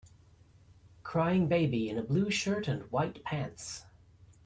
crying 1.03 1.47
baby 1.47 1.87
in 1.87 1.95
a 1.95 2.01
blue 2.01 2.31
shirt 2.31 2.67
and 2.67 2.89
white 2.91 3.23
pants. 3.23 3.85